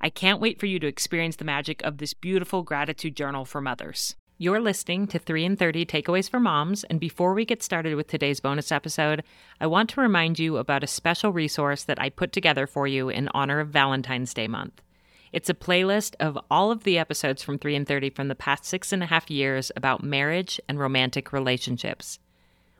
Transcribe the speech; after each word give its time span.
I 0.00 0.10
can't 0.10 0.40
wait 0.40 0.60
for 0.60 0.66
you 0.66 0.78
to 0.80 0.86
experience 0.86 1.36
the 1.36 1.44
magic 1.44 1.82
of 1.82 1.98
this 1.98 2.12
beautiful 2.12 2.62
gratitude 2.62 3.16
journal 3.16 3.44
for 3.44 3.60
mothers. 3.60 4.14
You're 4.38 4.60
listening 4.60 5.06
to 5.06 5.18
3 5.18 5.46
and 5.46 5.58
30 5.58 5.86
Takeaways 5.86 6.28
for 6.28 6.38
Moms, 6.38 6.84
and 6.84 7.00
before 7.00 7.32
we 7.32 7.46
get 7.46 7.62
started 7.62 7.94
with 7.94 8.06
today's 8.06 8.38
bonus 8.38 8.70
episode, 8.70 9.22
I 9.58 9.66
want 9.66 9.88
to 9.90 10.00
remind 10.02 10.38
you 10.38 10.58
about 10.58 10.84
a 10.84 10.86
special 10.86 11.32
resource 11.32 11.84
that 11.84 11.98
I 11.98 12.10
put 12.10 12.32
together 12.32 12.66
for 12.66 12.86
you 12.86 13.08
in 13.08 13.30
honor 13.32 13.60
of 13.60 13.70
Valentine's 13.70 14.34
Day 14.34 14.46
month. 14.46 14.82
It's 15.32 15.48
a 15.48 15.54
playlist 15.54 16.16
of 16.20 16.38
all 16.50 16.70
of 16.70 16.84
the 16.84 16.98
episodes 16.98 17.42
from 17.42 17.58
3 17.58 17.76
and 17.76 17.88
30 17.88 18.10
from 18.10 18.28
the 18.28 18.34
past 18.34 18.66
six 18.66 18.92
and 18.92 19.02
a 19.02 19.06
half 19.06 19.30
years 19.30 19.72
about 19.74 20.04
marriage 20.04 20.60
and 20.68 20.78
romantic 20.78 21.32
relationships. 21.32 22.18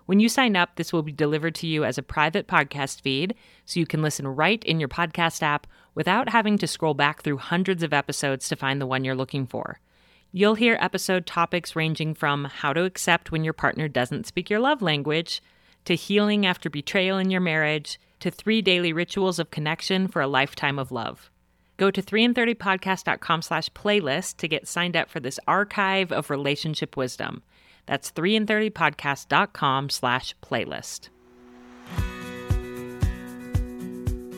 When 0.04 0.20
you 0.20 0.28
sign 0.28 0.56
up, 0.56 0.76
this 0.76 0.92
will 0.92 1.02
be 1.02 1.10
delivered 1.10 1.54
to 1.56 1.66
you 1.66 1.84
as 1.84 1.96
a 1.96 2.02
private 2.02 2.46
podcast 2.46 3.00
feed, 3.00 3.34
so 3.64 3.80
you 3.80 3.86
can 3.86 4.02
listen 4.02 4.28
right 4.28 4.62
in 4.62 4.78
your 4.78 4.88
podcast 4.88 5.42
app 5.42 5.66
without 5.96 6.28
having 6.28 6.58
to 6.58 6.68
scroll 6.68 6.94
back 6.94 7.22
through 7.22 7.38
hundreds 7.38 7.82
of 7.82 7.92
episodes 7.92 8.48
to 8.48 8.54
find 8.54 8.80
the 8.80 8.86
one 8.86 9.02
you're 9.02 9.16
looking 9.16 9.46
for. 9.46 9.80
You'll 10.30 10.54
hear 10.54 10.76
episode 10.78 11.26
topics 11.26 11.74
ranging 11.74 12.14
from 12.14 12.44
how 12.44 12.74
to 12.74 12.84
accept 12.84 13.32
when 13.32 13.42
your 13.42 13.54
partner 13.54 13.88
doesn't 13.88 14.26
speak 14.26 14.50
your 14.50 14.60
love 14.60 14.82
language, 14.82 15.42
to 15.86 15.94
healing 15.94 16.44
after 16.44 16.68
betrayal 16.68 17.16
in 17.16 17.30
your 17.30 17.40
marriage, 17.40 17.98
to 18.20 18.30
three 18.30 18.60
daily 18.60 18.92
rituals 18.92 19.38
of 19.38 19.50
connection 19.50 20.06
for 20.06 20.20
a 20.20 20.26
lifetime 20.26 20.78
of 20.78 20.92
love. 20.92 21.30
Go 21.78 21.90
to 21.90 22.02
3and30podcast.com 22.02 23.42
slash 23.42 23.70
playlist 23.70 24.36
to 24.36 24.48
get 24.48 24.68
signed 24.68 24.96
up 24.96 25.08
for 25.08 25.20
this 25.20 25.40
archive 25.46 26.12
of 26.12 26.30
relationship 26.30 26.96
wisdom. 26.96 27.42
That's 27.86 28.10
3and30podcast.com 28.12 29.90
slash 29.90 30.34
playlist. 30.42 31.08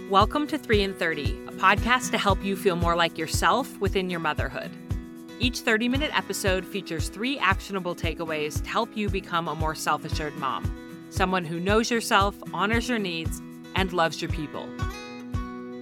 Welcome 0.09 0.47
to 0.47 0.57
3 0.57 0.85
and 0.85 0.99
30, 0.99 1.49
a 1.49 1.53
podcast 1.53 2.13
to 2.13 2.19
help 2.19 2.43
you 2.43 2.57
feel 2.57 2.77
more 2.77 2.97
like 2.97 3.19
yourself 3.19 3.79
within 3.79 4.09
your 4.09 4.21
motherhood. 4.21 4.71
Each 5.39 5.61
30 5.61 5.87
minute 5.91 6.17
episode 6.17 6.65
features 6.65 7.11
three 7.11 7.39
actionable 7.39 7.95
takeaways 7.95 8.63
to 8.63 8.69
help 8.71 8.97
you 8.97 9.11
become 9.11 9.49
a 9.49 9.55
more 9.55 9.75
self 9.75 10.07
assured 10.07 10.35
mom 10.37 10.65
someone 11.11 11.45
who 11.45 11.61
knows 11.61 11.91
yourself, 11.91 12.35
honors 12.55 12.89
your 12.89 12.99
needs, 12.99 13.43
and 13.75 13.93
loves 13.93 14.23
your 14.23 14.31
people. 14.31 14.67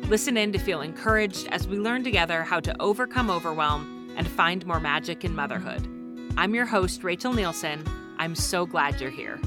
Listen 0.08 0.36
in 0.36 0.50
to 0.50 0.58
feel 0.58 0.80
encouraged 0.80 1.46
as 1.52 1.68
we 1.68 1.78
learn 1.78 2.02
together 2.02 2.42
how 2.42 2.58
to 2.58 2.74
overcome 2.82 3.30
overwhelm 3.30 4.12
and 4.16 4.26
find 4.26 4.66
more 4.66 4.80
magic 4.80 5.24
in 5.24 5.36
motherhood. 5.36 5.86
I'm 6.36 6.52
your 6.52 6.66
host, 6.66 7.04
Rachel 7.04 7.32
Nielsen. 7.32 7.84
I'm 8.18 8.34
so 8.34 8.66
glad 8.66 9.00
you're 9.00 9.08
here. 9.08 9.40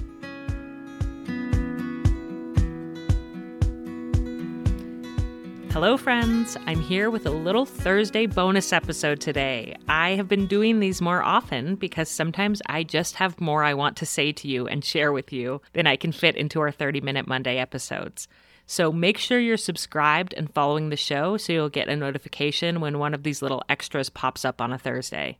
Hello, 5.72 5.98
friends. 5.98 6.58
I'm 6.66 6.80
here 6.80 7.12
with 7.12 7.28
a 7.28 7.32
little 7.32 7.64
Thursday 7.64 8.26
bonus 8.26 8.74
episode 8.74 9.22
today. 9.22 9.76
I 9.88 10.12
have 10.12 10.28
been 10.28 10.48
doing 10.48 10.80
these 10.80 11.00
more 11.00 11.22
often 11.22 11.76
because 11.76 12.10
sometimes 12.10 12.60
I 12.66 12.84
just 12.84 13.16
have 13.18 13.40
more 13.40 13.64
I 13.64 13.76
want 13.76 13.96
to 13.98 14.06
say 14.06 14.32
to 14.32 14.48
you 14.48 14.66
and 14.66 14.84
share 14.84 15.14
with 15.14 15.32
you 15.32 15.62
than 15.74 15.86
I 15.86 15.96
can 15.96 16.12
fit 16.12 16.36
into 16.36 16.60
our 16.60 16.72
30 16.72 17.02
minute 17.02 17.28
Monday 17.28 17.60
episodes. 17.60 18.28
So 18.66 18.92
make 18.92 19.20
sure 19.20 19.40
you're 19.40 19.58
subscribed 19.58 20.34
and 20.34 20.52
following 20.52 20.90
the 20.90 20.98
show 20.98 21.38
so 21.38 21.54
you'll 21.54 21.70
get 21.70 21.88
a 21.88 21.96
notification 21.96 22.82
when 22.82 22.98
one 22.98 23.14
of 23.14 23.22
these 23.22 23.44
little 23.44 23.64
extras 23.70 24.10
pops 24.10 24.44
up 24.44 24.60
on 24.60 24.74
a 24.74 24.80
Thursday. 24.80 25.38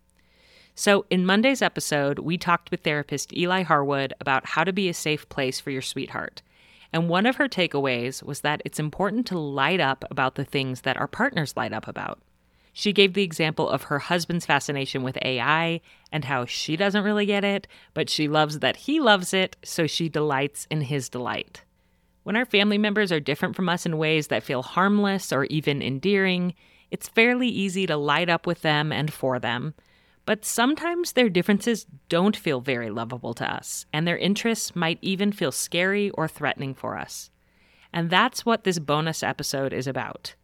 So, 0.76 1.06
in 1.10 1.26
Monday's 1.26 1.62
episode, 1.62 2.20
we 2.20 2.38
talked 2.38 2.72
with 2.72 2.84
therapist 2.84 3.34
Eli 3.34 3.64
Harwood 3.64 4.14
about 4.22 4.46
how 4.46 4.64
to 4.64 4.72
be 4.72 4.88
a 4.88 4.94
safe 4.94 5.28
place 5.28 5.60
for 5.60 5.72
your 5.72 5.82
sweetheart. 5.82 6.42
And 6.92 7.10
one 7.10 7.26
of 7.26 7.36
her 7.36 7.48
takeaways 7.48 8.24
was 8.24 8.42
that 8.42 8.62
it's 8.66 8.80
important 8.80 9.28
to 9.28 9.38
light 9.38 9.80
up 9.80 10.04
about 10.10 10.36
the 10.36 10.46
things 10.46 10.82
that 10.82 10.98
our 10.98 11.08
partners 11.08 11.56
light 11.56 11.74
up 11.74 11.88
about. 11.88 12.20
She 12.74 12.94
gave 12.94 13.14
the 13.14 13.24
example 13.24 13.68
of 13.70 13.84
her 13.84 14.00
husband's 14.00 14.46
fascination 14.46 15.04
with 15.04 15.18
AI 15.22 15.82
and 16.12 16.26
how 16.26 16.46
she 16.46 16.76
doesn't 16.76 17.04
really 17.04 17.26
get 17.26 17.44
it, 17.44 17.68
but 17.94 18.10
she 18.10 18.28
loves 18.28 18.60
that 18.60 18.76
he 18.78 19.00
loves 19.00 19.34
it, 19.34 19.58
so 19.64 19.86
she 19.86 20.08
delights 20.08 20.66
in 20.72 20.82
his 20.82 21.10
delight. 21.10 21.64
When 22.24 22.36
our 22.36 22.46
family 22.46 22.78
members 22.78 23.12
are 23.12 23.20
different 23.20 23.56
from 23.56 23.70
us 23.70 23.86
in 23.86 23.98
ways 23.98 24.28
that 24.28 24.44
feel 24.44 24.62
harmless 24.62 25.34
or 25.34 25.46
even 25.46 25.82
endearing, 25.82 26.54
it's 26.92 27.10
fairly 27.10 27.48
easy 27.48 27.86
to 27.88 27.98
light 27.98 28.30
up 28.30 28.48
with 28.48 28.62
them 28.62 28.92
and 28.92 29.12
for 29.12 29.40
them, 29.40 29.74
but 30.30 30.46
sometimes 30.46 31.14
their 31.14 31.28
differences 31.28 31.88
don't 32.08 32.38
feel 32.38 32.62
very 32.62 32.92
lovable 32.92 33.34
to 33.34 33.52
us, 33.52 33.88
and 33.92 34.08
their 34.08 34.16
interests 34.16 34.76
might 34.76 35.00
even 35.02 35.32
feel 35.32 35.52
scary 35.52 36.12
or 36.12 36.28
threatening 36.28 36.76
for 36.76 37.00
us. 37.00 37.32
And 37.92 38.12
that's 38.12 38.46
what 38.46 38.64
this 38.64 38.78
bonus 38.78 39.24
episode 39.24 39.74
is 39.74 39.88
about. 39.88 40.36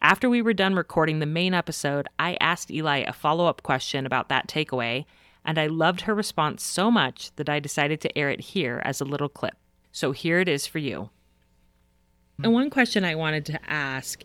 After 0.00 0.30
we 0.30 0.40
were 0.40 0.54
done 0.54 0.74
recording 0.74 1.18
the 1.18 1.26
main 1.26 1.52
episode, 1.52 2.08
I 2.18 2.38
asked 2.40 2.70
Eli 2.70 3.00
a 3.00 3.12
follow 3.12 3.44
up 3.46 3.62
question 3.62 4.06
about 4.06 4.30
that 4.30 4.48
takeaway, 4.48 5.04
and 5.44 5.58
I 5.58 5.66
loved 5.66 6.00
her 6.00 6.14
response 6.14 6.62
so 6.64 6.90
much 6.90 7.30
that 7.36 7.50
I 7.50 7.60
decided 7.60 8.00
to 8.00 8.18
air 8.18 8.30
it 8.30 8.40
here 8.40 8.80
as 8.86 9.02
a 9.02 9.04
little 9.04 9.28
clip. 9.28 9.56
So 9.92 10.12
here 10.12 10.40
it 10.40 10.48
is 10.48 10.66
for 10.66 10.78
you. 10.78 11.10
And 12.42 12.54
one 12.54 12.70
question 12.70 13.04
I 13.04 13.14
wanted 13.16 13.44
to 13.44 13.60
ask 13.70 14.22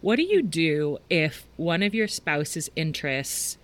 what 0.00 0.16
do 0.16 0.22
you 0.22 0.40
do 0.40 0.96
if 1.10 1.46
one 1.58 1.82
of 1.82 1.94
your 1.94 2.08
spouse's 2.08 2.70
interests 2.74 3.58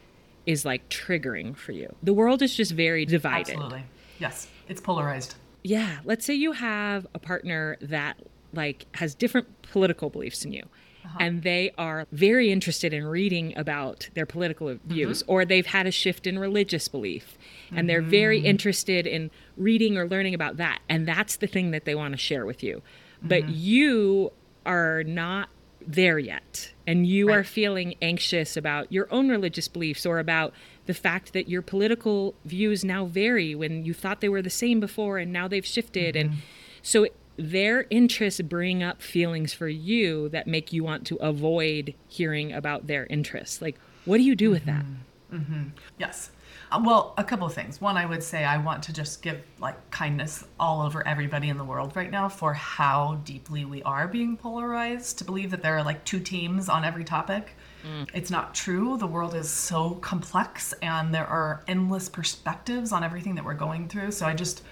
is 0.47 0.65
like 0.65 0.89
triggering 0.89 1.57
for 1.57 1.73
you. 1.73 1.95
The 2.03 2.13
world 2.13 2.43
is 2.43 2.55
just 2.55 2.73
very 2.73 3.05
divided. 3.05 3.55
Absolutely. 3.55 3.85
Yes. 4.19 4.49
It's 4.69 4.81
polarized. 4.81 5.35
Yeah. 5.63 5.99
Let's 6.05 6.25
say 6.25 6.35
you 6.35 6.53
have 6.53 7.07
a 7.15 7.19
partner 7.19 7.77
that 7.81 8.17
like 8.53 8.87
has 8.95 9.15
different 9.15 9.63
political 9.63 10.11
beliefs 10.11 10.43
than 10.43 10.53
you. 10.53 10.65
Uh-huh. 11.05 11.19
And 11.21 11.43
they 11.43 11.73
are 11.79 12.07
very 12.13 12.53
interested 12.53 12.95
in 12.95 13.05
reading 13.05 13.57
about 13.57 14.09
their 14.15 14.27
political 14.27 14.79
views, 14.85 15.23
mm-hmm. 15.23 15.33
or 15.33 15.45
they've 15.45 15.67
had 15.67 15.87
a 15.87 15.91
shift 15.91 16.29
in 16.29 16.39
religious 16.39 16.87
belief, 16.87 17.37
and 17.71 17.79
mm-hmm. 17.79 17.87
they're 17.89 18.03
very 18.03 18.39
mm-hmm. 18.39 18.47
interested 18.47 19.07
in 19.07 19.33
reading 19.57 19.99
or 19.99 20.07
learning 20.07 20.33
about 20.33 20.59
that. 20.59 20.81
And 20.89 21.09
that's 21.09 21.37
the 21.37 21.49
thing 21.49 21.73
that 21.73 21.87
they 21.87 21.97
want 21.97 22.13
to 22.13 22.19
share 22.19 22.47
with 22.47 22.63
you. 22.63 22.83
But 23.21 23.43
mm-hmm. 23.43 23.53
you 23.53 24.33
are 24.65 25.03
not 25.03 25.49
there 25.85 26.21
yet 26.21 26.72
and 26.87 27.07
you 27.07 27.29
right. 27.29 27.39
are 27.39 27.45
feeling 27.45 27.95
anxious 28.03 28.57
about 28.57 28.91
your 28.93 29.07
own 29.13 29.29
religious 29.29 29.69
beliefs 29.69 30.05
or 30.05 30.19
about 30.19 30.53
the 30.87 30.95
fact 30.95 31.33
that 31.33 31.49
your 31.49 31.63
political 31.63 32.35
views 32.45 32.85
now 32.85 33.05
vary 33.05 33.55
when 33.55 33.85
you 33.85 33.95
thought 33.95 34.21
they 34.21 34.29
were 34.29 34.43
the 34.43 34.51
same 34.51 34.81
before 34.81 35.19
and 35.19 35.33
now 35.33 35.47
they've 35.47 35.67
shifted 35.67 36.15
mm-hmm. 36.15 36.33
and 36.33 36.43
so 36.83 37.07
their 37.37 37.87
interests 37.89 38.41
bring 38.43 38.83
up 38.83 39.01
feelings 39.01 39.53
for 39.53 39.69
you 39.69 40.29
that 40.29 40.47
make 40.47 40.73
you 40.73 40.85
want 40.85 41.07
to 41.07 41.17
avoid 41.17 41.95
hearing 42.09 42.53
about 42.53 42.87
their 42.87 43.07
interests 43.07 43.63
like 43.63 43.79
what 44.05 44.19
do 44.19 44.23
you 44.23 44.35
do 44.35 44.47
mm-hmm. 44.47 44.55
with 44.55 44.65
that 44.65 44.85
mm-hmm. 44.85 45.37
mm-hmm. 45.37 45.69
yes 45.99 46.31
well, 46.81 47.15
a 47.19 47.25
couple 47.25 47.47
of 47.47 47.55
things. 47.55 47.81
One, 47.81 47.97
I 47.97 48.07
would 48.07 48.23
say 48.23 48.45
I 48.45 48.57
want 48.59 48.83
to 48.85 48.93
just 48.93 49.23
give 49.23 49.41
like 49.59 49.91
kindness 49.91 50.45
all 50.59 50.83
over 50.83 51.07
everybody 51.07 51.49
in 51.49 51.59
the 51.59 51.65
world 51.65 51.95
right 51.97 52.11
now 52.11 52.29
for 52.29 52.55
how 52.55 53.21
deeply 53.25 53.65
we 53.65 53.83
are 53.83 54.09
being 54.09 54.37
polarized. 54.37 55.19
To 55.19 55.25
believe 55.25 55.51
that 55.51 55.63
there 55.63 55.77
are 55.77 55.83
like 55.83 56.05
two 56.05 56.21
teams 56.21 56.69
on 56.69 56.85
every 56.85 57.05
topic, 57.05 57.57
mm. 57.87 58.09
it's 58.15 58.31
not 58.31 58.55
true. 58.55 58.97
The 58.97 59.07
world 59.07 59.35
is 59.35 59.51
so 59.51 59.91
complex 59.97 60.73
and 60.83 61.15
there 61.15 61.27
are 61.27 61.63
endless 61.69 62.09
perspectives 62.09 62.93
on 62.93 63.05
everything 63.05 63.35
that 63.35 63.45
we're 63.45 63.55
going 63.55 63.89
through. 63.89 64.13
So 64.13 64.27
I 64.27 64.35
just 64.35 64.63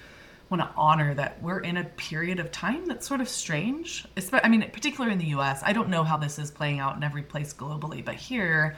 want 0.50 0.62
to 0.62 0.70
honor 0.76 1.14
that 1.14 1.40
we're 1.42 1.60
in 1.60 1.76
a 1.76 1.84
period 1.84 2.40
of 2.40 2.50
time 2.50 2.86
that's 2.86 3.06
sort 3.06 3.20
of 3.20 3.28
strange. 3.28 4.04
I 4.32 4.48
mean, 4.48 4.68
particularly 4.72 5.12
in 5.12 5.18
the 5.18 5.38
US. 5.38 5.62
I 5.64 5.72
don't 5.72 5.88
know 5.88 6.04
how 6.04 6.16
this 6.16 6.38
is 6.38 6.50
playing 6.50 6.80
out 6.80 6.96
in 6.96 7.04
every 7.04 7.22
place 7.22 7.54
globally, 7.54 8.04
but 8.04 8.16
here, 8.16 8.76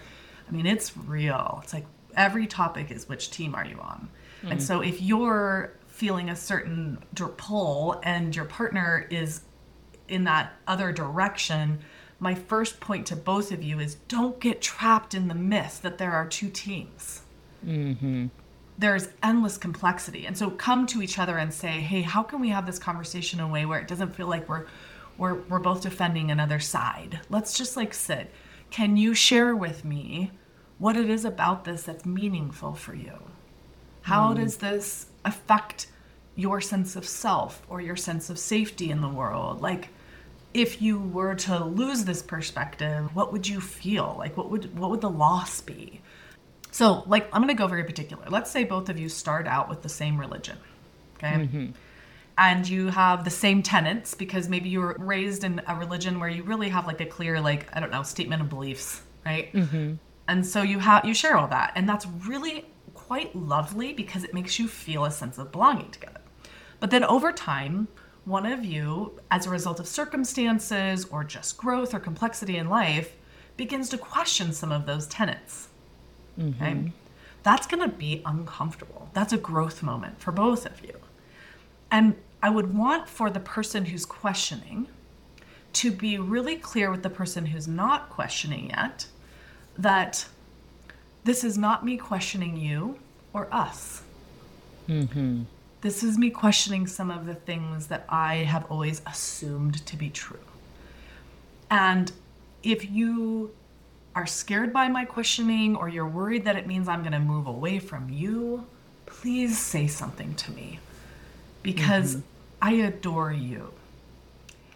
I 0.49 0.53
mean, 0.53 0.67
it's 0.67 0.97
real. 0.97 1.61
It's 1.63 1.73
like 1.73 1.87
every 2.17 2.47
topic 2.47 2.91
is 2.91 3.09
which 3.09 3.31
team 3.31 3.55
are 3.55 3.65
you 3.65 3.79
on? 3.79 4.09
Mm. 4.43 4.53
And 4.53 4.63
so 4.63 4.81
if 4.81 5.01
you're 5.01 5.73
feeling 5.87 6.31
a 6.31 6.37
certain 6.37 6.99
pull 7.37 8.01
and 8.03 8.35
your 8.35 8.45
partner 8.47 9.07
is 9.11 9.43
in 10.09 10.25
that 10.25 10.55
other 10.67 10.93
direction, 10.93 11.81
my 12.19 12.35
first 12.35 12.81
point 12.81 13.07
to 13.09 13.17
both 13.17 13.53
of 13.53 13.63
you 13.63 13.79
is 13.79 13.97
don't 14.09 14.39
get 14.41 14.63
trapped 14.63 15.15
in 15.15 15.29
the 15.29 15.35
myth 15.35 15.81
that 15.83 15.99
there 15.99 16.13
are 16.13 16.27
two 16.27 16.49
teams. 16.49 17.23
Mm-hmm 17.65 18.27
there's 18.79 19.09
endless 19.23 19.59
complexity. 19.59 20.27
And 20.27 20.37
so 20.37 20.51
come 20.51 20.87
to 20.89 21.03
each 21.03 21.19
other 21.19 21.39
and 21.39 21.53
say, 21.53 21.69
hey, 21.69 22.03
how 22.03 22.23
can 22.23 22.41
we 22.41 22.49
have 22.49 22.67
this 22.67 22.79
conversation 22.79 23.39
in 23.39 23.45
a 23.45 23.49
way 23.49 23.65
where 23.65 23.79
it 23.79 23.87
doesn't 23.87 24.17
feel 24.17 24.27
like 24.27 24.49
we're 24.49 24.65
we're 25.19 25.35
we're 25.43 25.59
both 25.59 25.83
defending 25.83 26.31
another 26.31 26.59
side. 26.59 27.21
Let's 27.31 27.57
just 27.57 27.77
like 27.77 27.95
sit. 27.95 28.31
Can 28.71 28.97
you 28.97 29.15
share 29.15 29.55
with 29.55 29.85
me 29.85 30.31
what 30.83 30.97
it 30.97 31.09
is 31.09 31.25
about 31.25 31.65
this 31.65 31.85
that's 31.85 32.05
meaningful 32.05 32.75
for 32.75 32.93
you? 32.93 33.17
How 34.01 34.33
mm. 34.33 34.39
does 34.39 34.57
this 34.57 35.07
affect 35.25 35.87
your 36.35 36.61
sense 36.61 36.97
of 36.97 37.07
self 37.07 37.63
or 37.69 37.81
your 37.81 37.95
sense 37.95 38.29
of 38.31 38.37
safety 38.37 38.91
in 38.91 39.01
the 39.01 39.09
world? 39.09 39.63
Like 39.63 39.91
if 40.53 40.83
you 40.83 40.99
were 40.99 41.37
to 41.37 41.65
lose 41.65 42.05
this 42.05 42.21
perspective, 42.21 43.15
what 43.15 43.33
would 43.33 43.47
you 43.47 43.61
feel? 43.61 44.17
Like 44.19 44.37
what 44.37 44.51
would 44.51 44.77
what 44.77 44.91
would 44.91 45.01
the 45.01 45.09
loss 45.09 45.61
be? 45.61 46.01
So, 46.73 47.05
like, 47.07 47.29
I'm 47.35 47.43
going 47.43 47.55
to 47.55 47.63
go 47.63 47.67
very 47.67 47.85
particular. 47.85 48.25
Let's 48.31 48.51
say 48.51 48.65
both 48.65 48.89
of 48.89 48.99
you 48.99 49.11
start 49.11 49.47
out 49.47 49.69
with 49.69 49.83
the 49.83 49.91
same 49.91 50.19
religion, 50.19 50.57
okay? 51.19 51.35
Mm-hmm. 51.35 51.67
And 52.39 52.67
you 52.67 52.89
have 52.89 53.25
the 53.25 53.31
same 53.31 53.63
tenets 53.63 54.15
because 54.15 54.49
maybe 54.49 54.71
you 54.71 54.81
were 54.81 54.97
raised 54.99 55.45
in 55.45 55.61
a 55.69 55.77
religion 55.77 56.19
where 56.19 56.31
you 56.31 56.43
really 56.45 56.71
have 56.71 56.87
like 56.87 57.03
a 57.03 57.05
clear, 57.05 57.43
like, 57.43 57.69
I 57.77 57.81
don't 57.81 57.91
know, 57.91 58.03
statement 58.03 58.41
of 58.41 58.49
beliefs, 58.49 59.03
right? 59.27 59.53
Mm-hmm. 59.53 59.97
And 60.33 60.47
so 60.47 60.63
you 60.63 60.79
have 60.79 61.05
you 61.05 61.13
share 61.13 61.37
all 61.37 61.49
that, 61.49 61.73
and 61.77 61.87
that's 61.87 62.07
really 62.07 62.65
quite 62.95 63.37
lovely 63.37 63.93
because 63.93 64.25
it 64.25 64.33
makes 64.33 64.59
you 64.59 64.67
feel 64.67 65.05
a 65.05 65.11
sense 65.11 65.37
of 65.37 65.53
belonging 65.53 65.91
together. 65.91 66.21
But 66.81 66.91
then 66.91 67.05
over 67.05 67.33
time, 67.33 67.89
one 68.25 68.47
of 68.47 68.65
you, 68.65 69.21
as 69.31 69.47
a 69.47 69.51
result 69.51 69.79
of 69.79 69.87
circumstances 69.87 71.05
or 71.11 71.23
just 71.23 71.59
growth 71.59 71.93
or 71.93 72.01
complexity 72.01 72.57
in 72.57 72.71
life, 72.71 73.13
begins 73.57 73.91
to 73.91 73.99
question 73.99 74.53
some 74.53 74.73
of 74.73 74.87
those 74.87 75.07
tenets 75.07 75.69
Mm-hmm. 76.39 76.63
Okay? 76.63 76.93
That's 77.43 77.67
going 77.67 77.83
to 77.83 77.95
be 77.95 78.23
uncomfortable. 78.25 79.09
That's 79.13 79.33
a 79.33 79.39
growth 79.39 79.83
moment 79.83 80.21
for 80.21 80.33
both 80.33 80.65
of 80.65 80.83
you. 80.83 80.95
And 81.91 82.15
I 82.43 82.51
would 82.51 82.75
want 82.75 83.09
for 83.09 83.31
the 83.31 83.41
person 83.41 83.87
who's 83.87 84.07
questioning 84.07 84.89
to 85.75 85.91
be 85.91 86.19
really 86.19 86.57
clear 86.57 86.91
with 86.91 87.03
the 87.03 87.11
person 87.11 87.47
who's 87.47 87.67
not 87.67 88.11
questioning 88.11 88.71
yet 88.71 89.07
that 89.79 90.27
this 91.25 91.45
is 91.45 91.57
not 91.57 91.85
me 91.85 91.97
questioning 91.97 92.57
you 92.57 92.99
or 93.33 93.49
us. 93.53 94.03
Mm-hmm. 94.89 95.43
This 95.81 96.03
is 96.03 96.19
me 96.19 96.31
questioning 96.31 96.87
some 96.87 97.11
of 97.11 97.27
the 97.27 97.35
things 97.35 97.89
that 97.89 98.05
I 98.09 98.37
have 98.37 98.71
always 98.71 99.03
assumed 99.07 99.85
to 99.87 99.97
be 99.97 100.11
true. 100.11 100.39
And 101.71 102.13
if 102.63 102.91
you 102.91 103.53
are 104.15 104.27
scared 104.27 104.73
by 104.73 104.89
my 104.89 105.05
questioning 105.05 105.75
or 105.75 105.89
you're 105.89 106.07
worried 106.07 106.45
that 106.45 106.57
it 106.57 106.67
means 106.67 106.87
I'm 106.87 107.01
going 107.01 107.13
to 107.13 107.19
move 107.19 107.47
away 107.47 107.79
from 107.79 108.11
you, 108.11 108.67
please 109.07 109.59
say 109.59 109.87
something 109.87 110.35
to 110.35 110.53
me 110.53 110.79
because 111.63 112.17
mm-hmm. 112.17 112.25
I 112.61 112.73
adore 112.73 113.33
you. 113.33 113.73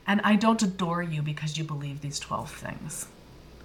And 0.08 0.20
I 0.22 0.37
don't 0.37 0.62
adore 0.62 1.02
you 1.02 1.20
because 1.20 1.58
you 1.58 1.64
believe 1.64 2.00
these 2.00 2.19
12 2.20 2.50
things. 2.50 3.06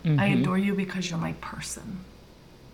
Mm-hmm. 0.04 0.20
I 0.20 0.28
adore 0.28 0.58
you 0.58 0.74
because 0.74 1.10
you're 1.10 1.20
my 1.20 1.34
person. 1.34 2.04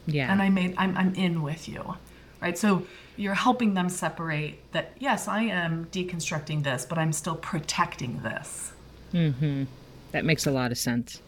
Yeah. 0.06 0.32
And 0.32 0.42
I 0.42 0.50
made 0.50 0.76
I'm 0.78 0.96
I'm 0.98 1.14
in 1.16 1.42
with 1.42 1.68
you. 1.68 1.96
Right? 2.42 2.58
So 2.58 2.86
you're 3.16 3.34
helping 3.34 3.74
them 3.74 3.90
separate 3.90 4.60
that 4.72 4.94
yes, 5.00 5.28
I 5.28 5.42
am 5.44 5.86
deconstructing 5.92 6.64
this, 6.64 6.86
but 6.86 6.98
I'm 6.98 7.14
still 7.14 7.36
protecting 7.36 8.22
this. 8.22 8.72
Mm-hmm. 9.14 9.64
That 10.12 10.24
makes 10.26 10.46
a 10.46 10.52
lot 10.52 10.72
of 10.72 10.78
sense. 10.78 11.22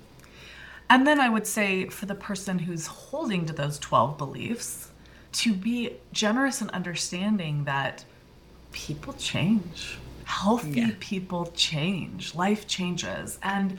And 0.90 1.06
then 1.06 1.19
I 1.19 1.30
would 1.30 1.46
say 1.46 1.88
for 1.90 2.06
the 2.06 2.16
person 2.16 2.60
who's 2.60 2.88
holding 2.88 3.46
to 3.46 3.54
those 3.54 3.78
12 3.78 4.18
beliefs, 4.18 4.90
to 5.31 5.54
be 5.54 5.94
generous 6.12 6.62
and 6.62 6.72
understanding 6.72 7.66
that 7.66 8.04
people 8.72 9.13
change. 9.13 9.98
Healthy 10.24 10.81
yeah. 10.81 10.92
people 11.00 11.51
change. 11.56 12.36
Life 12.36 12.68
changes. 12.68 13.40
And 13.44 13.78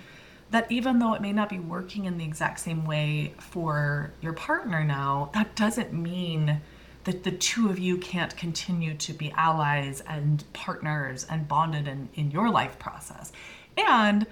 that 0.50 0.70
even 0.70 0.99
though 0.99 1.14
it 1.14 1.23
may 1.23 1.32
not 1.32 1.49
be 1.49 1.58
working 1.58 2.06
in 2.06 2.19
the 2.19 2.25
exact 2.25 2.61
same 2.61 2.85
way 2.85 3.35
for 3.38 4.12
your 4.20 4.32
partner 4.32 4.85
now, 4.85 5.31
that 5.35 5.55
doesn't 5.55 5.93
mean 5.93 6.61
that 7.05 7.23
the 7.25 7.31
two 7.31 7.70
of 7.70 7.79
you 7.79 7.97
can't 7.97 8.37
continue 8.37 8.94
to 8.94 9.12
be 9.12 9.31
allies 9.32 10.02
and 10.02 10.44
partners 10.52 11.26
and 11.31 11.49
bonded 11.49 11.88
in, 11.88 12.08
in 12.14 12.31
your 12.31 12.50
life 12.50 12.79
process. 12.79 13.32
And 13.76 14.26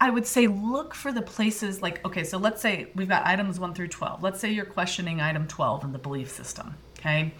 I 0.00 0.10
would 0.10 0.26
say 0.26 0.46
look 0.46 0.94
for 0.94 1.12
the 1.12 1.22
places 1.22 1.82
like, 1.82 2.04
okay, 2.04 2.24
so 2.24 2.38
let's 2.38 2.60
say 2.60 2.90
we've 2.94 3.08
got 3.08 3.26
items 3.26 3.58
1 3.58 3.74
through 3.74 3.88
12. 3.88 4.22
Let's 4.22 4.40
say 4.40 4.50
you're 4.50 4.64
questioning 4.64 5.20
item 5.20 5.46
12 5.46 5.84
in 5.84 5.92
the 5.92 5.98
belief 5.98 6.30
system, 6.30 6.74
okay? 6.98 7.34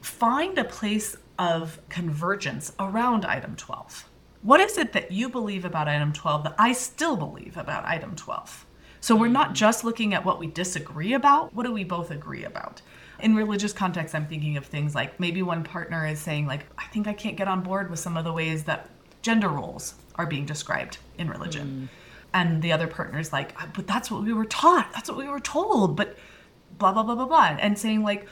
Find 0.00 0.56
a 0.56 0.64
place 0.64 1.16
of 1.38 1.78
convergence 1.88 2.72
around 2.78 3.24
item 3.24 3.56
12. 3.56 4.09
What 4.42 4.60
is 4.60 4.78
it 4.78 4.92
that 4.92 5.12
you 5.12 5.28
believe 5.28 5.64
about 5.64 5.88
item 5.88 6.12
12 6.12 6.44
that 6.44 6.54
I 6.58 6.72
still 6.72 7.16
believe 7.16 7.56
about 7.56 7.84
item 7.84 8.16
12? 8.16 8.66
So 9.00 9.16
we're 9.16 9.28
not 9.28 9.54
just 9.54 9.84
looking 9.84 10.14
at 10.14 10.24
what 10.24 10.38
we 10.38 10.46
disagree 10.46 11.14
about, 11.14 11.54
what 11.54 11.64
do 11.64 11.72
we 11.72 11.84
both 11.84 12.10
agree 12.10 12.44
about? 12.44 12.82
In 13.20 13.34
religious 13.34 13.72
context, 13.72 14.14
I'm 14.14 14.26
thinking 14.26 14.56
of 14.56 14.64
things 14.64 14.94
like 14.94 15.20
maybe 15.20 15.42
one 15.42 15.62
partner 15.62 16.06
is 16.06 16.18
saying 16.18 16.46
like 16.46 16.66
I 16.78 16.86
think 16.86 17.06
I 17.06 17.12
can't 17.12 17.36
get 17.36 17.48
on 17.48 17.62
board 17.62 17.90
with 17.90 17.98
some 17.98 18.16
of 18.16 18.24
the 18.24 18.32
ways 18.32 18.64
that 18.64 18.88
gender 19.22 19.48
roles 19.48 19.94
are 20.16 20.26
being 20.26 20.46
described 20.46 20.98
in 21.18 21.28
religion. 21.28 21.88
Mm. 21.90 21.96
And 22.32 22.62
the 22.62 22.72
other 22.72 22.86
partner's 22.86 23.32
like, 23.32 23.60
uh, 23.60 23.66
but 23.74 23.86
that's 23.86 24.10
what 24.10 24.22
we 24.22 24.32
were 24.32 24.44
taught. 24.44 24.92
That's 24.92 25.08
what 25.08 25.18
we 25.18 25.28
were 25.28 25.40
told. 25.40 25.96
But 25.96 26.16
blah, 26.78 26.92
blah, 26.92 27.02
blah, 27.02 27.14
blah, 27.14 27.26
blah. 27.26 27.56
And 27.58 27.78
saying, 27.78 28.02
like, 28.02 28.26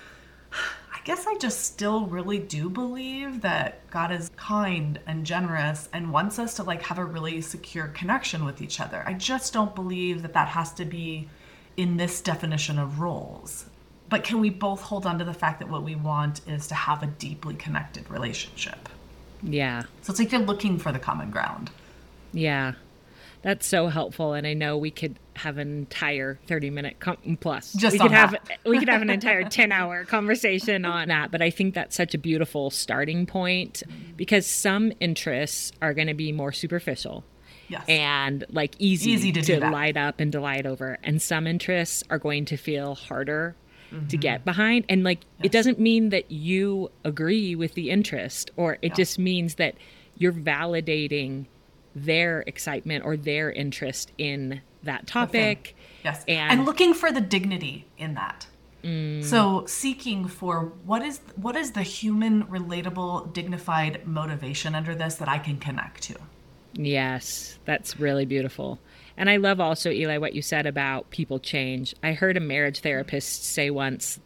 guess 1.08 1.26
I 1.26 1.36
just 1.36 1.64
still 1.64 2.04
really 2.04 2.38
do 2.38 2.68
believe 2.68 3.40
that 3.40 3.90
God 3.90 4.12
is 4.12 4.30
kind 4.36 5.00
and 5.06 5.24
generous 5.24 5.88
and 5.94 6.12
wants 6.12 6.38
us 6.38 6.56
to 6.56 6.64
like 6.64 6.82
have 6.82 6.98
a 6.98 7.04
really 7.04 7.40
secure 7.40 7.88
connection 7.88 8.44
with 8.44 8.60
each 8.60 8.78
other. 8.78 9.02
I 9.06 9.14
just 9.14 9.54
don't 9.54 9.74
believe 9.74 10.20
that 10.20 10.34
that 10.34 10.48
has 10.48 10.70
to 10.74 10.84
be 10.84 11.26
in 11.78 11.96
this 11.96 12.20
definition 12.20 12.78
of 12.78 13.00
roles. 13.00 13.64
But 14.10 14.22
can 14.22 14.38
we 14.38 14.50
both 14.50 14.82
hold 14.82 15.06
on 15.06 15.18
to 15.18 15.24
the 15.24 15.32
fact 15.32 15.60
that 15.60 15.70
what 15.70 15.82
we 15.82 15.94
want 15.94 16.42
is 16.46 16.66
to 16.66 16.74
have 16.74 17.02
a 17.02 17.06
deeply 17.06 17.54
connected 17.54 18.10
relationship? 18.10 18.90
Yeah. 19.42 19.84
So 20.02 20.10
it's 20.10 20.20
like 20.20 20.30
you're 20.30 20.42
looking 20.42 20.78
for 20.78 20.92
the 20.92 20.98
common 20.98 21.30
ground. 21.30 21.70
Yeah. 22.34 22.74
That's 23.42 23.66
so 23.66 23.88
helpful, 23.88 24.32
and 24.32 24.46
I 24.46 24.54
know 24.54 24.76
we 24.76 24.90
could 24.90 25.18
have 25.34 25.58
an 25.58 25.68
entire 25.68 26.38
thirty 26.46 26.70
minute 26.70 26.98
com- 26.98 27.38
plus. 27.40 27.72
Just 27.74 27.92
we 27.92 27.98
could 27.98 28.10
have 28.10 28.34
we 28.66 28.78
could 28.78 28.88
have 28.88 29.02
an 29.02 29.10
entire 29.18 29.44
ten 29.44 29.70
hour 29.70 30.04
conversation 30.04 30.84
on 30.84 31.08
that. 31.08 31.30
But 31.30 31.42
I 31.42 31.50
think 31.50 31.74
that's 31.74 31.96
such 31.96 32.14
a 32.14 32.18
beautiful 32.18 32.70
starting 32.70 33.26
point 33.26 33.82
because 34.16 34.46
some 34.46 34.92
interests 35.00 35.72
are 35.80 35.94
going 35.94 36.08
to 36.08 36.14
be 36.14 36.32
more 36.32 36.52
superficial. 36.52 37.24
Yes. 37.68 37.84
And 37.86 38.44
like 38.50 38.74
easy, 38.78 39.10
easy 39.10 39.32
to, 39.32 39.42
to 39.42 39.70
light 39.70 39.96
up 39.96 40.20
and 40.20 40.32
delight 40.32 40.66
over. 40.66 40.98
And 41.04 41.20
some 41.20 41.46
interests 41.46 42.02
are 42.10 42.18
going 42.18 42.46
to 42.46 42.56
feel 42.56 42.94
harder 42.94 43.54
mm-hmm. 43.92 44.06
to 44.08 44.16
get 44.16 44.44
behind. 44.44 44.86
And 44.88 45.04
like, 45.04 45.20
yes. 45.38 45.46
it 45.46 45.52
doesn't 45.52 45.78
mean 45.78 46.08
that 46.10 46.30
you 46.30 46.90
agree 47.04 47.54
with 47.54 47.74
the 47.74 47.90
interest, 47.90 48.50
or 48.56 48.74
it 48.74 48.88
yeah. 48.90 48.94
just 48.94 49.18
means 49.18 49.56
that 49.56 49.74
you're 50.16 50.32
validating 50.32 51.46
their 52.04 52.42
excitement 52.46 53.04
or 53.04 53.16
their 53.16 53.50
interest 53.50 54.12
in 54.18 54.60
that 54.82 55.06
topic. 55.06 55.76
Yes. 56.04 56.24
And, 56.28 56.52
and 56.60 56.64
looking 56.66 56.94
for 56.94 57.10
the 57.12 57.20
dignity 57.20 57.86
in 57.98 58.14
that. 58.14 58.46
Mm. 58.84 59.24
So 59.24 59.64
seeking 59.66 60.28
for 60.28 60.72
what 60.84 61.02
is 61.02 61.20
what 61.36 61.56
is 61.56 61.72
the 61.72 61.82
human 61.82 62.44
relatable 62.44 63.32
dignified 63.32 64.06
motivation 64.06 64.74
under 64.74 64.94
this 64.94 65.16
that 65.16 65.28
I 65.28 65.38
can 65.38 65.58
connect 65.58 66.02
to. 66.04 66.14
Yes, 66.74 67.58
that's 67.64 67.98
really 67.98 68.24
beautiful. 68.24 68.78
And 69.16 69.28
I 69.28 69.38
love 69.38 69.58
also, 69.58 69.90
Eli, 69.90 70.18
what 70.18 70.34
you 70.34 70.42
said 70.42 70.64
about 70.64 71.10
people 71.10 71.40
change. 71.40 71.92
I 72.04 72.12
heard 72.12 72.36
a 72.36 72.40
marriage 72.40 72.80
therapist 72.80 73.44
say 73.44 73.68
once, 73.68 74.20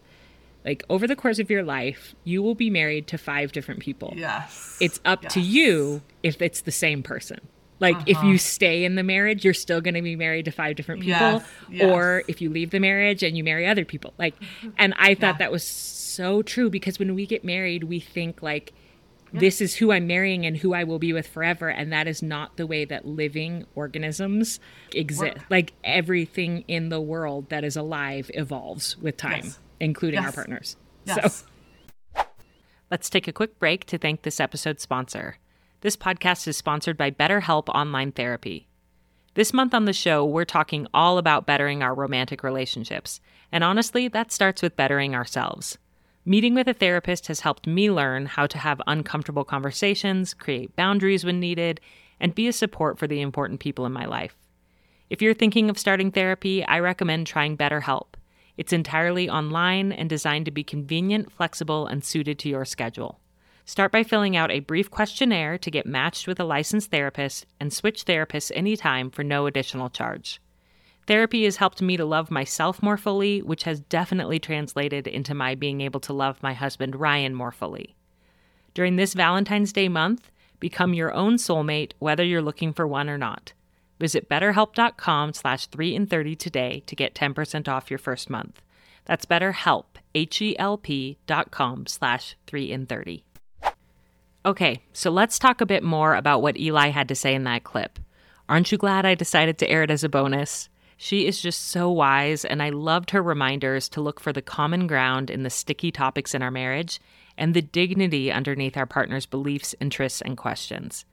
like, 0.67 0.85
over 0.91 1.07
the 1.07 1.17
course 1.17 1.39
of 1.39 1.51
your 1.51 1.63
life, 1.63 2.15
you 2.25 2.43
will 2.43 2.55
be 2.55 2.69
married 2.69 3.07
to 3.07 3.17
five 3.17 3.53
different 3.53 3.81
people. 3.81 4.13
Yes. 4.15 4.77
It's 4.83 5.01
up 5.07 5.23
yes. 5.23 5.33
to 5.33 5.41
you 5.41 6.03
if 6.23 6.43
it's 6.43 6.61
the 6.61 6.73
same 6.73 7.03
person. 7.03 7.41
Like, 7.83 7.97
uh-huh. 7.97 8.05
if 8.07 8.23
you 8.23 8.39
stay 8.39 8.85
in 8.85 8.95
the 8.95 9.03
marriage, 9.03 9.45
you're 9.45 9.53
still 9.53 9.81
going 9.81 9.95
to 9.95 10.03
be 10.03 10.15
married 10.15 10.45
to 10.45 10.53
five 10.53 10.77
different 10.77 11.01
people. 11.01 11.19
Yes. 11.19 11.47
Yes. 11.69 11.91
Or 11.91 12.23
if 12.29 12.41
you 12.41 12.49
leave 12.49 12.71
the 12.71 12.79
marriage 12.79 13.25
and 13.25 13.37
you 13.37 13.43
marry 13.43 13.67
other 13.67 13.85
people. 13.85 14.15
Like, 14.19 14.37
and 14.79 14.95
I 14.97 15.15
thought 15.15 15.35
yeah. 15.35 15.39
that 15.39 15.53
was 15.53 15.65
so 15.65 16.43
true 16.43 16.71
because 16.71 17.01
when 17.01 17.15
we 17.17 17.27
get 17.27 17.45
married, 17.45 17.85
we 17.85 17.99
think, 17.99 18.41
like, 18.41 18.73
this 19.33 19.61
is 19.61 19.75
who 19.75 19.91
I'm 19.91 20.07
marrying 20.07 20.47
and 20.47 20.57
who 20.57 20.75
I 20.75 20.85
will 20.85 21.01
be 21.01 21.13
with 21.13 21.27
forever. 21.27 21.71
And 21.71 21.93
that 21.93 22.07
is 22.07 22.23
not 22.23 22.57
the 22.57 22.69
way 22.69 22.85
that 22.85 23.05
living 23.05 23.65
organisms 23.75 24.61
exist. 24.95 25.39
Work. 25.39 25.45
Like 25.51 25.73
everything 25.83 26.65
in 26.69 26.89
the 26.89 27.01
world 27.01 27.49
that 27.49 27.65
is 27.65 27.77
alive 27.77 28.31
evolves 28.35 28.97
with 28.99 29.17
time, 29.17 29.41
Yes. 29.45 29.59
including 29.81 30.21
our 30.21 30.31
partners. 30.31 30.77
Yes. 31.05 31.47
So 32.15 32.25
let's 32.91 33.11
take 33.11 33.27
a 33.27 33.33
quick 33.33 33.59
break 33.59 33.87
to 33.87 33.99
thank 33.99 34.23
this 34.23 34.39
episode's 34.39 34.83
sponsor. 34.83 35.39
This 35.83 35.97
podcast 35.97 36.47
is 36.47 36.57
sponsored 36.57 36.97
by 36.97 37.11
BetterHelp 37.11 37.69
Online 37.71 38.13
Therapy. 38.13 38.69
This 39.35 39.53
month 39.53 39.75
on 39.75 39.85
the 39.85 39.93
show, 39.93 40.25
we're 40.25 40.45
talking 40.45 40.87
all 40.95 41.19
about 41.19 41.45
bettering 41.45 41.83
our 41.83 41.93
romantic 41.93 42.45
relationships. 42.45 43.21
And 43.51 43.65
honestly, 43.65 44.07
that 44.07 44.31
starts 44.31 44.63
with 44.63 44.77
bettering 44.77 45.17
ourselves. 45.17 45.79
Meeting 46.25 46.55
with 46.55 46.69
a 46.69 46.73
therapist 46.73 47.27
has 47.27 47.41
helped 47.41 47.67
me 47.67 47.91
learn 47.91 48.27
how 48.27 48.47
to 48.47 48.59
have 48.59 48.81
uncomfortable 48.87 49.43
conversations, 49.43 50.35
create 50.35 50.77
boundaries 50.77 51.25
when 51.25 51.41
needed, 51.41 51.81
and 52.21 52.33
be 52.33 52.47
a 52.47 52.53
support 52.53 52.97
for 52.97 53.09
the 53.09 53.21
important 53.21 53.59
people 53.59 53.85
in 53.85 53.93
my 53.93 54.05
life. 54.05 54.37
If 55.11 55.21
you're 55.21 55.35
thinking 55.35 55.69
of 55.69 55.81
starting 55.81 56.13
therapy, 56.13 56.65
I 56.65 56.79
recommend 56.79 57.27
trying 57.27 57.57
BetterHelp. 57.57 58.15
It's 58.57 58.73
entirely 58.73 59.29
online 59.29 59.91
and 59.91 60.09
designed 60.09 60.45
to 60.45 60.53
be 60.53 60.63
convenient, 60.63 61.33
flexible, 61.33 61.89
and 61.89 62.05
suited 62.05 62.39
to 62.39 62.49
your 62.49 62.65
schedule. 62.65 63.19
Start 63.65 63.93
by 63.93 64.03
filling 64.03 64.37
out 64.37 64.51
a 64.51 64.61
brief 64.61 64.91
questionnaire 64.91 65.57
to 65.57 65.71
get 65.71 65.87
matched 65.87 66.27
with 66.27 66.41
a 66.41 66.45
licensed 66.45 66.91
therapist 66.91 67.47
and 67.61 67.73
switch 67.73 68.05
therapists 68.05 68.51
anytime 68.55 69.11
for 69.11 69.23
no 69.23 69.47
additional 69.47 69.89
charge. 69.89 70.41
Therapy 71.07 71.45
has 71.45 71.57
helped 71.57 71.83
me 71.83 71.97
to 71.97 72.05
love 72.05 72.31
myself 72.31 72.83
more 72.83 72.97
fully, 72.97 73.41
which 73.41 73.65
has 73.65 73.81
definitely 73.81 74.39
translated 74.39 75.07
into 75.07 75.35
my 75.35 75.55
being 75.55 75.81
able 75.81 76.01
to 76.01 76.13
love 76.13 76.43
my 76.43 76.55
husband 76.55 76.97
Ryan 76.97 77.35
more 77.35 77.53
fully. 77.53 77.95
During 78.75 78.97
this 78.97 79.15
Valentine's 79.15 79.73
Day 79.73 79.89
month, 79.89 80.31
become 80.61 80.95
your 80.95 81.13
own 81.13 81.37
soulmate 81.37 81.93
whether 81.99 82.25
you're 82.25 82.43
looking 82.43 82.73
for 82.73 82.87
one 82.87 83.09
or 83.09 83.19
not. 83.19 83.53
Visit 83.99 84.29
betterhelp.com 84.29 85.33
slash 85.33 85.67
3 85.67 85.95
in 85.95 86.07
30 86.07 86.35
today 86.37 86.83
to 86.87 86.97
get 86.97 87.15
10% 87.15 87.69
off 87.69 87.91
your 87.91 87.99
first 87.99 88.31
month. 88.31 88.61
That's 89.05 89.27
betterhelp, 89.27 89.85
H-E-L-P 90.15 91.19
dot 91.27 91.51
com 91.51 91.87
slash 91.87 92.37
3 92.47 92.73
in 92.73 92.87
30. 92.87 93.25
Okay, 94.45 94.83
so 94.93 95.11
let's 95.11 95.39
talk 95.39 95.61
a 95.61 95.67
bit 95.67 95.85
more 95.85 96.17
about 96.17 96.43
what 96.43 96.59
Eli 96.59 96.89
had 96.89 97.07
to 97.09 97.15
say 97.15 97.35
in 97.35 97.45
that 97.45 97.63
clip. 97.63 98.01
Aren't 98.49 98.73
you 98.73 98.79
glad 98.79 99.07
I 99.07 99.15
decided 99.15 99.57
to 99.59 99.71
air 99.71 99.85
it 99.85 99.91
as 99.91 100.03
a 100.03 100.09
bonus? 100.09 100.69
She 100.97 101.27
is 101.27 101.41
just 101.41 101.69
so 101.69 101.91
wise, 101.91 102.45
and 102.45 102.61
I 102.61 102.71
loved 102.71 103.11
her 103.11 103.23
reminders 103.23 103.89
to 103.91 104.01
look 104.01 104.19
for 104.19 104.33
the 104.33 104.43
common 104.43 104.89
ground 104.89 105.31
in 105.31 105.45
the 105.45 105.51
sticky 105.51 105.93
topics 105.93 106.35
in 106.35 106.43
our 106.43 106.51
marriage 106.51 107.01
and 107.37 107.55
the 107.55 107.63
dignity 107.63 108.33
underneath 108.33 108.77
our 108.77 108.87
partner's 108.87 109.27
beliefs, 109.27 109.75
interests, 109.81 110.21
and 110.21 110.37
questions. 110.37 111.05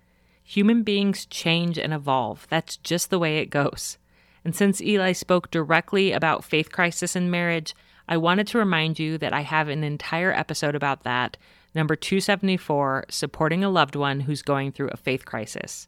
Human 0.44 0.82
beings 0.82 1.28
change 1.28 1.78
and 1.78 1.94
evolve. 1.94 2.48
That's 2.50 2.78
just 2.78 3.12
the 3.12 3.20
way 3.20 3.38
it 3.38 3.52
goes. 3.52 4.00
And 4.44 4.56
since 4.56 4.82
Eli 4.82 5.12
spoke 5.12 5.52
directly 5.52 6.12
about 6.12 6.44
faith 6.44 6.72
crisis 6.72 7.16
in 7.16 7.30
marriage, 7.30 7.76
I 8.08 8.18
wanted 8.18 8.48
to 8.48 8.58
remind 8.58 8.98
you 8.98 9.20
that 9.20 9.34
I 9.34 9.42
have 9.42 9.70
an 9.70 9.84
entire 9.84 10.34
episode 10.34 10.74
about 10.74 11.04
that, 11.04 11.38
number 11.80 11.96
274, 11.96 13.06
supporting 13.10 13.64
a 13.64 13.70
loved 13.70 13.96
one 13.96 14.20
who's 14.20 14.42
going 14.42 14.72
through 14.72 14.90
a 14.90 14.98
faith 14.98 15.26
crisis. 15.26 15.88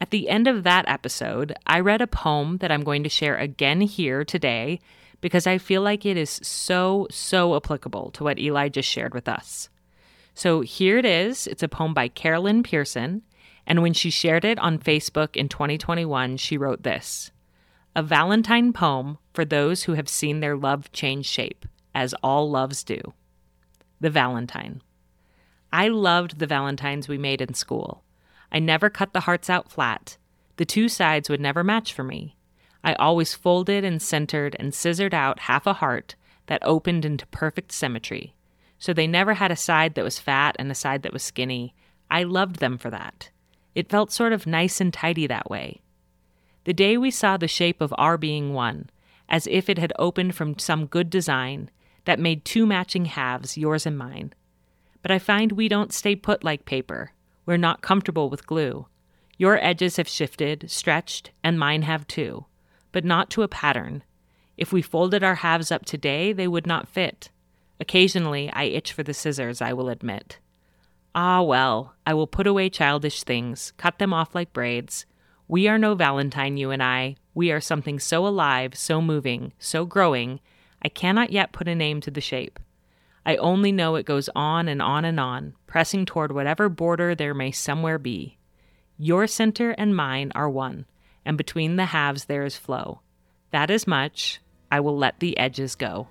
At 0.00 0.10
the 0.10 0.28
end 0.28 0.46
of 0.46 0.62
that 0.62 0.88
episode, 0.88 1.52
I 1.66 1.80
read 1.80 2.00
a 2.00 2.06
poem 2.06 2.58
that 2.58 2.72
I'm 2.72 2.84
going 2.84 3.02
to 3.02 3.08
share 3.08 3.36
again 3.36 3.82
here 3.82 4.24
today 4.24 4.80
because 5.20 5.46
I 5.46 5.58
feel 5.58 5.82
like 5.82 6.06
it 6.06 6.16
is 6.16 6.40
so, 6.42 7.06
so 7.10 7.56
applicable 7.56 8.10
to 8.12 8.24
what 8.24 8.38
Eli 8.38 8.68
just 8.68 8.88
shared 8.88 9.12
with 9.12 9.28
us. 9.28 9.68
So 10.34 10.60
here 10.62 10.96
it 10.96 11.04
is. 11.04 11.46
It's 11.46 11.62
a 11.62 11.68
poem 11.68 11.92
by 11.92 12.08
Carol 12.08 12.44
Lynn 12.44 12.62
Pearson. 12.62 13.22
And 13.66 13.82
when 13.82 13.92
she 13.92 14.10
shared 14.10 14.44
it 14.44 14.58
on 14.58 14.78
Facebook 14.78 15.36
in 15.36 15.48
2021, 15.48 16.36
she 16.38 16.56
wrote 16.56 16.82
this 16.82 17.30
A 17.94 18.02
Valentine 18.02 18.72
poem 18.72 19.18
for 19.34 19.44
those 19.44 19.82
who 19.82 19.94
have 19.94 20.08
seen 20.08 20.40
their 20.40 20.56
love 20.56 20.90
change 20.92 21.26
shape, 21.26 21.66
as 21.94 22.14
all 22.22 22.48
loves 22.48 22.82
do. 22.84 23.00
The 24.00 24.08
Valentine. 24.08 24.80
I 25.72 25.88
loved 25.88 26.38
the 26.38 26.46
Valentines 26.46 27.08
we 27.08 27.18
made 27.18 27.40
in 27.40 27.54
school. 27.54 28.02
I 28.50 28.58
never 28.58 28.90
cut 28.90 29.12
the 29.12 29.20
hearts 29.20 29.48
out 29.48 29.70
flat. 29.70 30.16
The 30.56 30.64
two 30.64 30.88
sides 30.88 31.30
would 31.30 31.40
never 31.40 31.62
match 31.62 31.92
for 31.92 32.02
me. 32.02 32.36
I 32.82 32.94
always 32.94 33.34
folded 33.34 33.84
and 33.84 34.00
centered 34.00 34.56
and 34.58 34.74
scissored 34.74 35.14
out 35.14 35.40
half 35.40 35.66
a 35.66 35.74
heart 35.74 36.16
that 36.46 36.62
opened 36.64 37.04
into 37.04 37.26
perfect 37.26 37.72
symmetry. 37.72 38.34
So 38.78 38.92
they 38.92 39.06
never 39.06 39.34
had 39.34 39.52
a 39.52 39.56
side 39.56 39.94
that 39.94 40.04
was 40.04 40.18
fat 40.18 40.56
and 40.58 40.70
a 40.70 40.74
side 40.74 41.02
that 41.02 41.12
was 41.12 41.22
skinny. 41.22 41.74
I 42.10 42.24
loved 42.24 42.56
them 42.56 42.78
for 42.78 42.90
that. 42.90 43.30
It 43.74 43.90
felt 43.90 44.10
sort 44.10 44.32
of 44.32 44.46
nice 44.46 44.80
and 44.80 44.92
tidy 44.92 45.26
that 45.28 45.50
way. 45.50 45.80
The 46.64 46.72
day 46.72 46.96
we 46.96 47.10
saw 47.10 47.36
the 47.36 47.46
shape 47.46 47.80
of 47.80 47.94
our 47.96 48.18
being 48.18 48.52
one, 48.52 48.90
as 49.28 49.46
if 49.46 49.68
it 49.68 49.78
had 49.78 49.92
opened 49.98 50.34
from 50.34 50.58
some 50.58 50.86
good 50.86 51.08
design 51.08 51.70
that 52.04 52.18
made 52.18 52.44
two 52.44 52.66
matching 52.66 53.04
halves, 53.04 53.56
yours 53.56 53.86
and 53.86 53.96
mine. 53.96 54.32
But 55.02 55.10
I 55.10 55.18
find 55.18 55.52
we 55.52 55.68
don't 55.68 55.92
stay 55.92 56.14
put 56.14 56.44
like 56.44 56.64
paper. 56.64 57.12
We're 57.46 57.56
not 57.56 57.82
comfortable 57.82 58.28
with 58.30 58.46
glue. 58.46 58.86
Your 59.38 59.58
edges 59.64 59.96
have 59.96 60.08
shifted, 60.08 60.70
stretched, 60.70 61.30
and 61.42 61.58
mine 61.58 61.82
have 61.82 62.06
too, 62.06 62.44
but 62.92 63.04
not 63.04 63.30
to 63.30 63.42
a 63.42 63.48
pattern. 63.48 64.02
If 64.56 64.72
we 64.72 64.82
folded 64.82 65.24
our 65.24 65.36
halves 65.36 65.72
up 65.72 65.86
today, 65.86 66.34
they 66.34 66.46
would 66.46 66.66
not 66.66 66.88
fit. 66.88 67.30
Occasionally, 67.80 68.50
I 68.52 68.64
itch 68.64 68.92
for 68.92 69.02
the 69.02 69.14
scissors, 69.14 69.62
I 69.62 69.72
will 69.72 69.88
admit. 69.88 70.38
Ah, 71.14 71.40
well, 71.40 71.94
I 72.06 72.12
will 72.12 72.26
put 72.26 72.46
away 72.46 72.68
childish 72.68 73.22
things, 73.22 73.72
cut 73.78 73.98
them 73.98 74.12
off 74.12 74.34
like 74.34 74.52
braids. 74.52 75.06
We 75.48 75.66
are 75.66 75.78
no 75.78 75.94
Valentine, 75.94 76.58
you 76.58 76.70
and 76.70 76.82
I. 76.82 77.16
We 77.34 77.50
are 77.50 77.60
something 77.60 77.98
so 77.98 78.26
alive, 78.26 78.76
so 78.76 79.00
moving, 79.00 79.54
so 79.58 79.86
growing, 79.86 80.40
I 80.82 80.88
cannot 80.88 81.32
yet 81.32 81.52
put 81.52 81.66
a 81.66 81.74
name 81.74 82.00
to 82.02 82.10
the 82.10 82.20
shape. 82.20 82.60
I 83.24 83.36
only 83.36 83.72
know 83.72 83.96
it 83.96 84.06
goes 84.06 84.30
on 84.34 84.68
and 84.68 84.80
on 84.80 85.04
and 85.04 85.20
on, 85.20 85.54
pressing 85.66 86.06
toward 86.06 86.32
whatever 86.32 86.68
border 86.68 87.14
there 87.14 87.34
may 87.34 87.50
somewhere 87.50 87.98
be. 87.98 88.38
Your 88.98 89.26
center 89.26 89.70
and 89.72 89.94
mine 89.94 90.32
are 90.34 90.48
one, 90.48 90.86
and 91.24 91.36
between 91.36 91.76
the 91.76 91.86
halves 91.86 92.24
there 92.26 92.44
is 92.44 92.56
flow. 92.56 93.00
That 93.50 93.70
is 93.70 93.86
much. 93.86 94.40
I 94.70 94.80
will 94.80 94.96
let 94.96 95.20
the 95.20 95.36
edges 95.38 95.74
go. 95.74 96.08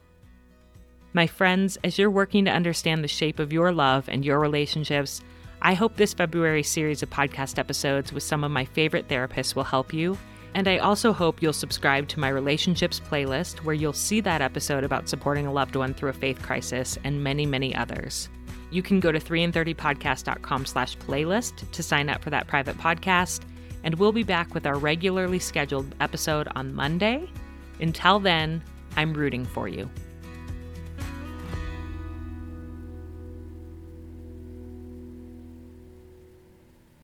My 1.13 1.25
friends, 1.25 1.77
as 1.83 1.97
you're 1.97 2.11
working 2.11 2.45
to 2.45 2.51
understand 2.51 3.03
the 3.03 3.07
shape 3.07 3.39
of 3.39 3.51
your 3.51 3.71
love 3.71 4.07
and 4.09 4.23
your 4.23 4.39
relationships, 4.39 5.21
I 5.61 5.73
hope 5.73 5.95
this 5.95 6.13
February 6.13 6.63
series 6.63 7.01
of 7.01 7.09
podcast 7.09 7.57
episodes 7.57 8.13
with 8.13 8.23
some 8.23 8.43
of 8.43 8.51
my 8.51 8.65
favorite 8.65 9.07
therapists 9.07 9.55
will 9.55 9.63
help 9.63 9.93
you. 9.93 10.17
And 10.55 10.67
I 10.67 10.77
also 10.77 11.13
hope 11.13 11.41
you'll 11.41 11.53
subscribe 11.53 12.07
to 12.09 12.19
my 12.19 12.29
relationships 12.29 12.99
playlist 12.99 13.63
where 13.63 13.75
you'll 13.75 13.93
see 13.93 14.19
that 14.21 14.41
episode 14.41 14.83
about 14.83 15.07
supporting 15.07 15.45
a 15.45 15.53
loved 15.53 15.75
one 15.75 15.93
through 15.93 16.09
a 16.09 16.13
faith 16.13 16.41
crisis 16.41 16.97
and 17.03 17.23
many, 17.23 17.45
many 17.45 17.75
others. 17.75 18.29
You 18.71 18.81
can 18.81 18.99
go 18.99 19.11
to 19.11 19.19
3in30podcast.com 19.19 20.65
slash 20.65 20.97
playlist 20.97 21.69
to 21.71 21.83
sign 21.83 22.09
up 22.09 22.23
for 22.23 22.29
that 22.29 22.47
private 22.47 22.77
podcast. 22.77 23.41
And 23.83 23.95
we'll 23.95 24.11
be 24.11 24.23
back 24.23 24.53
with 24.53 24.65
our 24.65 24.77
regularly 24.77 25.39
scheduled 25.39 25.95
episode 26.01 26.47
on 26.55 26.73
Monday. 26.73 27.29
Until 27.79 28.19
then, 28.19 28.61
I'm 28.97 29.13
rooting 29.13 29.45
for 29.45 29.67
you. 29.67 29.89